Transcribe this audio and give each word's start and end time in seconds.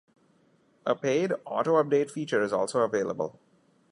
A 0.83 0.95
paid 0.95 1.31
auto-update 1.45 2.09
feature 2.09 2.41
is 2.41 2.51
also 2.51 2.79
available. 2.79 3.39